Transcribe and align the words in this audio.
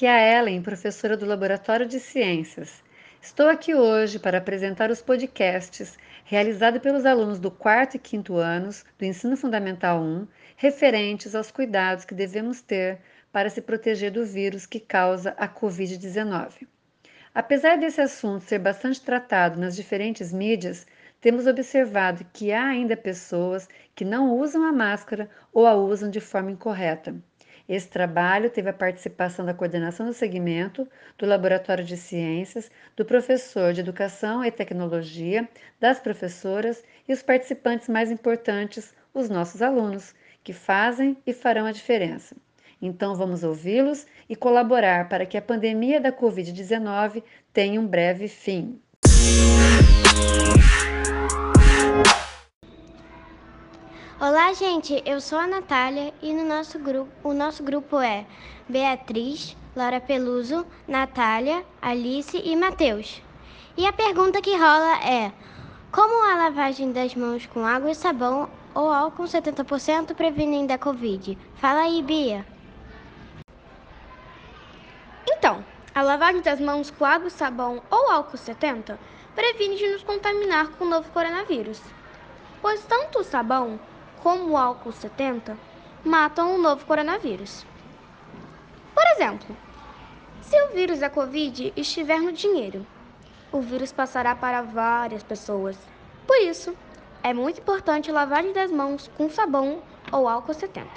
aqui 0.00 0.06
é 0.06 0.34
a 0.34 0.38
Ellen, 0.38 0.62
professora 0.62 1.14
do 1.14 1.26
Laboratório 1.26 1.84
de 1.84 2.00
Ciências. 2.00 2.82
Estou 3.20 3.48
aqui 3.48 3.74
hoje 3.74 4.18
para 4.18 4.38
apresentar 4.38 4.90
os 4.90 5.02
podcasts 5.02 5.98
realizados 6.24 6.80
pelos 6.80 7.04
alunos 7.04 7.38
do 7.38 7.50
quarto 7.50 7.96
e 7.96 7.98
quinto 7.98 8.36
anos 8.36 8.82
do 8.98 9.04
Ensino 9.04 9.36
Fundamental 9.36 10.00
1, 10.00 10.26
referentes 10.56 11.34
aos 11.34 11.50
cuidados 11.50 12.06
que 12.06 12.14
devemos 12.14 12.62
ter 12.62 12.98
para 13.30 13.50
se 13.50 13.60
proteger 13.60 14.10
do 14.10 14.24
vírus 14.24 14.64
que 14.64 14.80
causa 14.80 15.34
a 15.36 15.46
Covid-19. 15.46 16.66
Apesar 17.34 17.76
desse 17.76 18.00
assunto 18.00 18.44
ser 18.44 18.58
bastante 18.58 19.02
tratado 19.02 19.60
nas 19.60 19.76
diferentes 19.76 20.32
mídias, 20.32 20.86
temos 21.20 21.46
observado 21.46 22.24
que 22.32 22.54
há 22.54 22.64
ainda 22.64 22.96
pessoas 22.96 23.68
que 23.94 24.06
não 24.06 24.34
usam 24.34 24.64
a 24.64 24.72
máscara 24.72 25.28
ou 25.52 25.66
a 25.66 25.74
usam 25.74 26.08
de 26.08 26.20
forma 26.20 26.50
incorreta. 26.50 27.14
Esse 27.70 27.86
trabalho 27.86 28.50
teve 28.50 28.68
a 28.68 28.72
participação 28.72 29.46
da 29.46 29.54
coordenação 29.54 30.04
do 30.04 30.12
segmento, 30.12 30.88
do 31.16 31.24
Laboratório 31.24 31.84
de 31.84 31.96
Ciências, 31.96 32.68
do 32.96 33.04
professor 33.04 33.72
de 33.72 33.78
Educação 33.78 34.44
e 34.44 34.50
Tecnologia, 34.50 35.48
das 35.78 36.00
professoras 36.00 36.82
e 37.08 37.12
os 37.12 37.22
participantes 37.22 37.88
mais 37.88 38.10
importantes, 38.10 38.92
os 39.14 39.28
nossos 39.30 39.62
alunos, 39.62 40.12
que 40.42 40.52
fazem 40.52 41.16
e 41.24 41.32
farão 41.32 41.64
a 41.64 41.70
diferença. 41.70 42.34
Então 42.82 43.14
vamos 43.14 43.44
ouvi-los 43.44 44.04
e 44.28 44.34
colaborar 44.34 45.08
para 45.08 45.24
que 45.24 45.36
a 45.36 45.42
pandemia 45.42 46.00
da 46.00 46.10
Covid-19 46.10 47.22
tenha 47.52 47.80
um 47.80 47.86
breve 47.86 48.26
fim. 48.26 48.80
Gente. 54.54 55.00
Eu 55.06 55.20
sou 55.20 55.38
a 55.38 55.46
Natália 55.46 56.12
e 56.20 56.32
no 56.32 56.44
nosso 56.44 56.76
grupo, 56.78 57.08
o 57.22 57.32
nosso 57.32 57.62
grupo 57.62 58.00
é 58.00 58.26
Beatriz, 58.68 59.56
Laura 59.76 60.00
Peluso, 60.00 60.66
Natália, 60.88 61.64
Alice 61.80 62.36
e 62.36 62.56
Matheus. 62.56 63.22
E 63.76 63.86
a 63.86 63.92
pergunta 63.92 64.42
que 64.42 64.56
rola 64.56 64.98
é: 65.04 65.32
como 65.92 66.28
a 66.28 66.34
lavagem 66.34 66.90
das 66.90 67.14
mãos 67.14 67.46
com 67.46 67.64
água 67.64 67.92
e 67.92 67.94
sabão 67.94 68.50
ou 68.74 68.90
álcool 68.90 69.22
70% 69.22 70.14
previnem 70.14 70.66
da 70.66 70.76
Covid? 70.76 71.38
Fala 71.54 71.82
aí, 71.82 72.02
Bia. 72.02 72.44
Então, 75.30 75.64
a 75.94 76.02
lavagem 76.02 76.42
das 76.42 76.60
mãos 76.60 76.90
com 76.90 77.04
água 77.04 77.28
e 77.28 77.30
sabão 77.30 77.80
ou 77.88 78.10
álcool 78.10 78.36
70 78.36 78.98
previne 79.34 79.76
de 79.76 79.92
nos 79.92 80.02
contaminar 80.02 80.70
com 80.70 80.84
o 80.84 80.88
novo 80.88 81.08
coronavírus. 81.12 81.80
Pois 82.60 82.84
tanto 82.84 83.20
o 83.20 83.24
sabão 83.24 83.78
como 84.22 84.50
o 84.50 84.56
álcool 84.56 84.92
70, 84.92 85.56
matam 86.04 86.54
o 86.54 86.58
novo 86.58 86.84
coronavírus. 86.84 87.66
Por 88.94 89.04
exemplo, 89.14 89.56
se 90.42 90.60
o 90.62 90.68
vírus 90.68 90.98
da 90.98 91.10
Covid 91.10 91.72
estiver 91.76 92.20
no 92.20 92.32
dinheiro, 92.32 92.86
o 93.52 93.60
vírus 93.60 93.92
passará 93.92 94.34
para 94.34 94.62
várias 94.62 95.22
pessoas. 95.22 95.78
Por 96.26 96.36
isso, 96.38 96.76
é 97.22 97.32
muito 97.32 97.60
importante 97.60 98.12
lavagem 98.12 98.52
das 98.52 98.70
mãos 98.70 99.10
com 99.16 99.28
sabão 99.28 99.82
ou 100.12 100.28
álcool 100.28 100.54
70. 100.54 100.88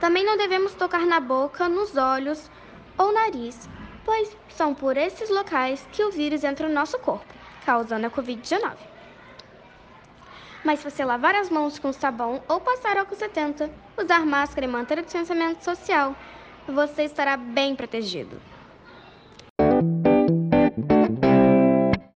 Também 0.00 0.24
não 0.24 0.36
devemos 0.36 0.74
tocar 0.74 1.06
na 1.06 1.20
boca, 1.20 1.68
nos 1.68 1.96
olhos 1.96 2.50
ou 2.98 3.12
nariz, 3.12 3.68
pois 4.04 4.36
são 4.48 4.74
por 4.74 4.96
esses 4.96 5.30
locais 5.30 5.86
que 5.92 6.04
o 6.04 6.10
vírus 6.10 6.44
entra 6.44 6.68
no 6.68 6.74
nosso 6.74 6.98
corpo, 6.98 7.32
causando 7.64 8.06
a 8.06 8.10
Covid-19. 8.10 8.95
Mas 10.66 10.80
se 10.80 10.90
você 10.90 11.04
lavar 11.04 11.32
as 11.36 11.48
mãos 11.48 11.78
com 11.78 11.92
sabão 11.92 12.42
ou 12.48 12.58
passar 12.58 12.96
álcool 12.96 13.14
70, 13.14 13.70
usar 13.96 14.26
máscara 14.26 14.66
e 14.66 14.68
manter 14.68 14.98
o 14.98 15.02
distanciamento 15.04 15.62
social, 15.62 16.12
você 16.66 17.04
estará 17.04 17.36
bem 17.36 17.76
protegido. 17.76 18.36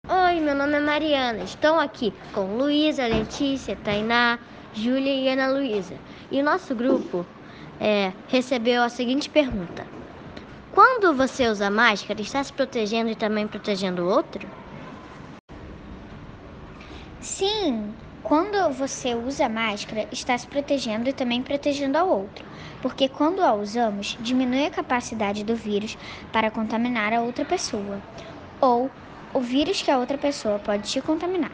Oi, 0.08 0.41
meu 0.41 0.56
nome 0.56 0.78
é 0.78 0.80
Mariana. 0.80 1.44
Estou 1.44 1.78
aqui 1.78 2.12
com 2.32 2.56
Luísa, 2.56 3.06
Letícia, 3.06 3.76
Tainá, 3.84 4.36
Júlia 4.74 5.14
e 5.14 5.28
Ana 5.28 5.47
Luísa. 5.47 5.94
E 6.28 6.41
o 6.41 6.44
nosso 6.44 6.74
grupo 6.74 7.24
é, 7.78 8.12
recebeu 8.26 8.82
a 8.82 8.88
seguinte 8.88 9.30
pergunta: 9.30 9.86
Quando 10.72 11.14
você 11.14 11.47
usa 11.47 11.70
máscara, 11.70 12.20
está 12.20 12.42
se 12.42 12.53
protegendo 12.53 13.10
e 13.10 13.14
também 13.14 13.47
protegendo 13.47 14.03
o 14.03 14.08
outro? 14.08 14.44
Sim, 17.20 17.94
quando 18.22 18.72
você 18.72 19.14
usa 19.14 19.48
máscara, 19.48 20.06
está 20.12 20.36
se 20.36 20.47
protegendo 20.47 21.08
e 21.08 21.12
também 21.12 21.42
protegendo 21.42 21.97
ao 21.97 22.08
outro, 22.08 22.44
porque 22.82 23.08
quando 23.08 23.42
a 23.42 23.54
usamos, 23.54 24.16
diminui 24.20 24.66
a 24.66 24.70
capacidade 24.70 25.42
do 25.42 25.56
vírus 25.56 25.97
para 26.32 26.50
contaminar 26.50 27.12
a 27.12 27.22
outra 27.22 27.44
pessoa, 27.44 28.00
ou 28.60 28.91
o 29.32 29.41
vírus 29.41 29.80
que 29.82 29.91
a 29.91 29.98
outra 29.98 30.19
pessoa 30.19 30.59
pode 30.59 30.91
te 30.91 31.00
contaminar, 31.00 31.53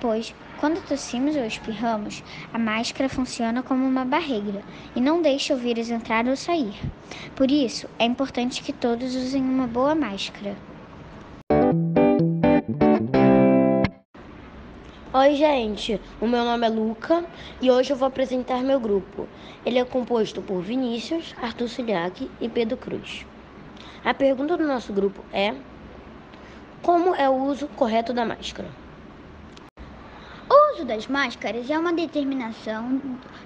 pois 0.00 0.34
quando 0.58 0.80
tossimos 0.82 1.36
ou 1.36 1.44
espirramos, 1.44 2.22
a 2.52 2.58
máscara 2.58 3.08
funciona 3.08 3.62
como 3.62 3.86
uma 3.86 4.04
barreira 4.04 4.62
e 4.94 5.00
não 5.00 5.20
deixa 5.20 5.54
o 5.54 5.58
vírus 5.58 5.90
entrar 5.90 6.26
ou 6.26 6.36
sair. 6.36 6.74
Por 7.34 7.50
isso, 7.50 7.88
é 7.98 8.04
importante 8.04 8.62
que 8.62 8.72
todos 8.72 9.14
usem 9.14 9.42
uma 9.42 9.66
boa 9.66 9.94
máscara. 9.94 10.56
Oi, 15.16 15.36
gente. 15.36 16.00
O 16.20 16.26
meu 16.26 16.44
nome 16.44 16.66
é 16.66 16.68
Luca 16.68 17.24
e 17.62 17.70
hoje 17.70 17.92
eu 17.92 17.96
vou 17.96 18.08
apresentar 18.08 18.64
meu 18.64 18.80
grupo. 18.80 19.28
Ele 19.64 19.78
é 19.78 19.84
composto 19.84 20.42
por 20.42 20.60
Vinícius, 20.60 21.32
Arthur 21.40 21.68
Ciliac 21.68 22.28
e 22.40 22.48
Pedro 22.48 22.76
Cruz. 22.76 23.24
A 24.04 24.12
pergunta 24.12 24.56
do 24.56 24.66
nosso 24.66 24.92
grupo 24.92 25.24
é: 25.32 25.54
Como 26.82 27.14
é 27.14 27.30
o 27.30 27.44
uso 27.44 27.68
correto 27.68 28.12
da 28.12 28.26
máscara? 28.26 28.68
O 30.50 30.74
uso 30.74 30.84
das 30.84 31.06
máscaras 31.06 31.70
é 31.70 31.78
uma 31.78 31.92
determinação 31.92 33.00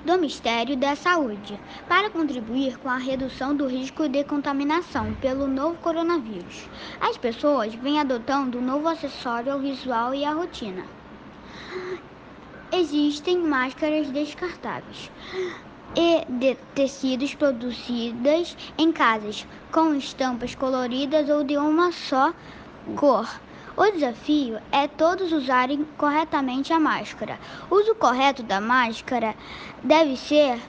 do 0.06 0.15
Ministério 0.15 0.75
da 0.75 0.97
Saúde 0.97 1.61
para 1.87 2.09
contribuir 2.09 2.79
com 2.79 2.89
a 2.89 2.97
redução 2.97 3.55
do 3.55 3.67
risco 3.67 4.09
de 4.09 4.25
contaminação 4.25 5.12
pelo 5.17 5.47
novo 5.47 5.77
coronavírus. 5.81 6.67
As 6.99 7.19
pessoas 7.19 7.75
vêm 7.75 8.00
adotando 8.00 8.56
um 8.56 8.62
novo 8.62 8.89
acessório 8.89 9.53
ao 9.53 9.59
visual 9.59 10.15
e 10.15 10.25
à 10.25 10.33
rotina. 10.33 10.98
Existem 12.73 13.39
máscaras 13.39 14.11
descartáveis 14.11 15.11
e 15.97 16.25
de 16.29 16.55
tecidos 16.75 17.34
produzidas 17.34 18.56
em 18.77 18.93
casas 18.93 19.47
com 19.73 19.95
estampas 19.95 20.55
coloridas 20.55 21.29
ou 21.29 21.43
de 21.43 21.56
uma 21.56 21.91
só 21.93 22.33
cor. 22.95 23.29
O 23.77 23.91
desafio 23.93 24.59
é 24.73 24.87
todos 24.89 25.33
usarem 25.33 25.87
corretamente 25.97 26.73
a 26.73 26.81
máscara. 26.81 27.39
O 27.71 27.77
uso 27.77 27.95
correto 27.95 28.43
da 28.43 28.61
máscara 28.61 29.35
deve 29.83 30.17
ser 30.17 30.61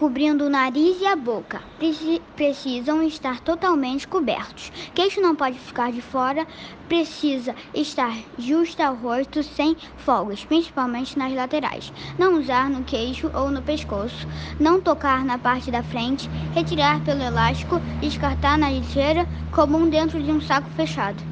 cobrindo 0.00 0.46
o 0.46 0.48
nariz 0.48 0.98
e 0.98 1.04
a 1.04 1.14
boca. 1.14 1.60
Preci 1.76 2.22
precisam 2.34 3.02
estar 3.02 3.38
totalmente 3.40 4.08
cobertos. 4.08 4.72
Queixo 4.94 5.20
não 5.20 5.36
pode 5.36 5.58
ficar 5.58 5.92
de 5.92 6.00
fora, 6.00 6.46
precisa 6.88 7.54
estar 7.74 8.16
justo 8.38 8.80
ao 8.80 8.94
rosto, 8.94 9.42
sem 9.42 9.76
folgas, 9.98 10.42
principalmente 10.42 11.18
nas 11.18 11.34
laterais. 11.34 11.92
Não 12.18 12.38
usar 12.38 12.70
no 12.70 12.82
queixo 12.82 13.30
ou 13.34 13.50
no 13.50 13.60
pescoço. 13.60 14.26
Não 14.58 14.80
tocar 14.80 15.22
na 15.22 15.36
parte 15.36 15.70
da 15.70 15.82
frente, 15.82 16.30
retirar 16.54 17.04
pelo 17.04 17.22
elástico, 17.22 17.78
descartar 18.00 18.56
na 18.56 18.70
lixeira 18.70 19.28
comum 19.52 19.86
dentro 19.86 20.22
de 20.22 20.32
um 20.32 20.40
saco 20.40 20.70
fechado. 20.70 21.22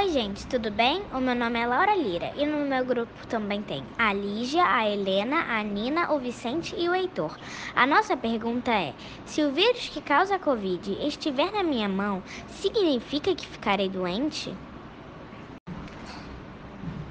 Oi, 0.00 0.08
gente, 0.08 0.46
tudo 0.46 0.70
bem? 0.70 1.02
O 1.12 1.20
meu 1.20 1.34
nome 1.34 1.60
é 1.60 1.66
Laura 1.66 1.94
Lira 1.94 2.32
e 2.34 2.46
no 2.46 2.64
meu 2.64 2.82
grupo 2.86 3.26
também 3.26 3.60
tem 3.60 3.84
a 3.98 4.14
Lígia, 4.14 4.64
a 4.64 4.88
Helena, 4.88 5.44
a 5.46 5.62
Nina, 5.62 6.10
o 6.10 6.18
Vicente 6.18 6.74
e 6.74 6.88
o 6.88 6.94
Heitor. 6.94 7.36
A 7.76 7.86
nossa 7.86 8.16
pergunta 8.16 8.70
é: 8.70 8.94
se 9.26 9.42
o 9.44 9.52
vírus 9.52 9.90
que 9.90 10.00
causa 10.00 10.36
a 10.36 10.38
Covid 10.38 11.06
estiver 11.06 11.52
na 11.52 11.62
minha 11.62 11.86
mão, 11.86 12.22
significa 12.48 13.34
que 13.34 13.46
ficarei 13.46 13.90
doente? 13.90 14.50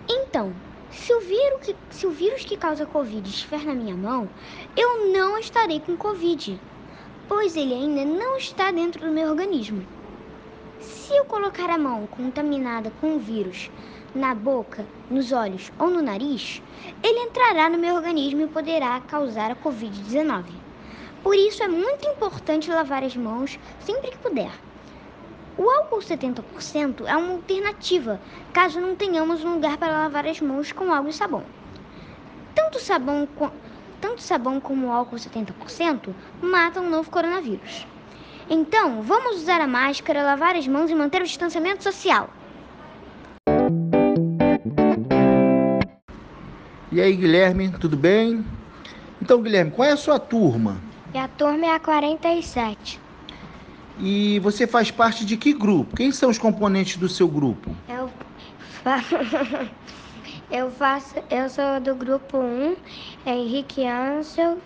Então, 0.09 0.51
se 0.89 1.13
o, 1.13 1.21
vírus 1.21 1.59
que, 1.63 1.75
se 1.91 2.07
o 2.07 2.11
vírus 2.11 2.43
que 2.43 2.57
causa 2.57 2.85
a 2.85 2.87
Covid 2.87 3.29
estiver 3.29 3.65
na 3.65 3.75
minha 3.75 3.95
mão, 3.95 4.27
eu 4.75 5.13
não 5.13 5.37
estarei 5.37 5.79
com 5.79 5.95
Covid, 5.95 6.59
pois 7.27 7.55
ele 7.55 7.75
ainda 7.75 8.03
não 8.03 8.35
está 8.37 8.71
dentro 8.71 9.05
do 9.05 9.13
meu 9.13 9.29
organismo. 9.29 9.98
Se 10.81 11.13
eu 11.13 11.25
colocar 11.25 11.69
a 11.69 11.77
mão 11.77 12.07
contaminada 12.07 12.89
com 13.01 13.15
o 13.15 13.19
vírus 13.19 13.69
na 14.15 14.33
boca, 14.33 14.85
nos 15.09 15.33
olhos 15.33 15.69
ou 15.77 15.89
no 15.89 16.01
nariz, 16.01 16.61
ele 17.03 17.19
entrará 17.19 17.69
no 17.69 17.77
meu 17.77 17.95
organismo 17.95 18.43
e 18.43 18.47
poderá 18.47 18.97
causar 19.01 19.51
a 19.51 19.55
Covid-19. 19.57 20.45
Por 21.21 21.35
isso 21.35 21.61
é 21.63 21.67
muito 21.67 22.07
importante 22.07 22.71
lavar 22.71 23.03
as 23.03 23.13
mãos 23.17 23.59
sempre 23.81 24.11
que 24.11 24.17
puder. 24.19 24.51
O 25.57 25.69
álcool 25.69 25.99
70% 25.99 27.05
é 27.05 27.17
uma 27.17 27.33
alternativa 27.33 28.21
caso 28.53 28.79
não 28.79 28.95
tenhamos 28.95 29.43
um 29.43 29.55
lugar 29.55 29.77
para 29.77 30.03
lavar 30.03 30.25
as 30.25 30.39
mãos 30.39 30.71
com 30.71 30.93
água 30.93 31.09
e 31.09 31.13
sabão. 31.13 31.43
Tanto 32.55 32.79
sabão 32.79 33.27
tanto 33.99 34.21
sabão 34.21 34.61
como 34.61 34.93
álcool 34.93 35.17
70% 35.17 36.13
matam 36.41 36.85
o 36.85 36.89
novo 36.89 37.11
coronavírus. 37.11 37.85
Então, 38.49 39.03
vamos 39.03 39.41
usar 39.41 39.61
a 39.61 39.67
máscara, 39.67 40.23
lavar 40.23 40.55
as 40.55 40.67
mãos 40.67 40.89
e 40.89 40.95
manter 40.95 41.21
o 41.21 41.25
distanciamento 41.25 41.83
social. 41.83 42.29
E 46.91 46.99
aí, 46.99 47.15
Guilherme, 47.15 47.69
tudo 47.79 47.95
bem? 47.95 48.43
Então, 49.21 49.39
Guilherme, 49.39 49.69
qual 49.69 49.87
é 49.87 49.91
a 49.91 49.97
sua 49.97 50.17
turma? 50.17 50.81
Minha 51.11 51.27
turma 51.27 51.67
é 51.67 51.75
a 51.75 51.79
47. 51.79 52.99
E 53.99 54.39
você 54.39 54.65
faz 54.65 54.89
parte 54.89 55.23
de 55.23 55.37
que 55.37 55.53
grupo? 55.53 55.95
Quem 55.95 56.11
são 56.11 56.31
os 56.31 56.39
componentes 56.39 56.97
do 56.97 57.07
seu 57.07 57.27
grupo? 57.27 57.75
Eu 57.87 58.09
faço. 58.83 59.15
eu 60.51 60.71
faço. 60.71 61.15
Eu 61.29 61.49
sou 61.49 61.79
do 61.79 61.95
grupo 61.95 62.37
1, 62.37 62.75
Henrique 63.25 63.85
Ansel, 63.85 64.57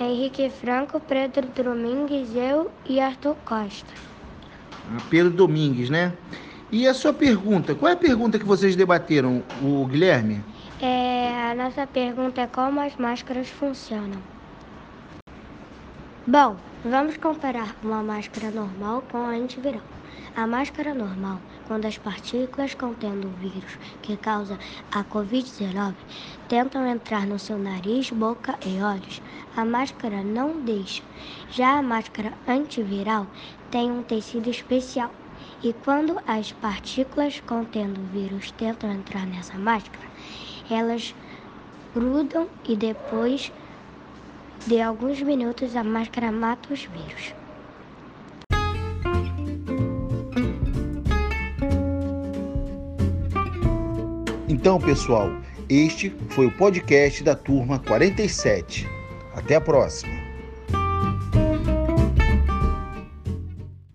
Henrique 0.00 0.50
Franco, 0.50 1.00
Pedro 1.00 1.46
Domingues, 1.48 2.34
eu 2.34 2.70
e 2.86 3.00
Arthur 3.00 3.36
Costa. 3.44 3.92
Pedro 5.10 5.30
Domingues, 5.30 5.90
né? 5.90 6.12
E 6.70 6.86
a 6.86 6.94
sua 6.94 7.12
pergunta? 7.12 7.74
Qual 7.74 7.88
é 7.88 7.94
a 7.94 7.96
pergunta 7.96 8.38
que 8.38 8.44
vocês 8.44 8.74
debateram, 8.74 9.42
o 9.62 9.86
Guilherme? 9.86 10.42
É, 10.80 11.50
a 11.50 11.54
nossa 11.54 11.86
pergunta 11.86 12.40
é 12.40 12.46
como 12.46 12.80
as 12.80 12.96
máscaras 12.96 13.48
funcionam. 13.48 14.20
Bom, 16.26 16.56
vamos 16.84 17.16
comparar 17.16 17.76
uma 17.82 18.02
máscara 18.02 18.50
normal 18.50 19.02
com 19.10 19.18
a 19.18 19.30
antiviral. 19.30 19.82
A 20.34 20.46
máscara 20.46 20.94
normal, 20.94 21.40
quando 21.66 21.86
as 21.86 21.96
partículas 21.96 22.74
contendo 22.74 23.28
o 23.28 23.30
vírus 23.30 23.78
que 24.02 24.16
causa 24.16 24.58
a 24.92 25.02
Covid-19 25.02 25.94
tentam 26.48 26.86
entrar 26.86 27.26
no 27.26 27.38
seu 27.38 27.58
nariz, 27.58 28.10
boca 28.10 28.58
e 28.66 28.80
olhos, 28.82 29.22
a 29.56 29.64
máscara 29.64 30.22
não 30.22 30.60
deixa. 30.60 31.02
Já 31.50 31.78
a 31.78 31.82
máscara 31.82 32.32
antiviral 32.46 33.26
tem 33.70 33.90
um 33.90 34.02
tecido 34.02 34.50
especial. 34.50 35.14
E 35.62 35.72
quando 35.72 36.20
as 36.26 36.52
partículas 36.52 37.40
contendo 37.40 38.00
o 38.00 38.04
vírus 38.04 38.50
tentam 38.50 38.92
entrar 38.92 39.26
nessa 39.26 39.56
máscara, 39.58 40.06
elas 40.70 41.14
grudam 41.94 42.48
e 42.68 42.76
depois 42.76 43.50
de 44.66 44.80
alguns 44.80 45.22
minutos 45.22 45.74
a 45.76 45.84
máscara 45.84 46.30
mata 46.30 46.74
os 46.74 46.84
vírus. 46.84 47.34
Então, 54.48 54.80
pessoal, 54.80 55.28
este 55.68 56.14
foi 56.28 56.46
o 56.46 56.56
podcast 56.56 57.24
da 57.24 57.34
turma 57.34 57.80
47. 57.80 58.88
Até 59.34 59.56
a 59.56 59.60
próxima. 59.60 60.25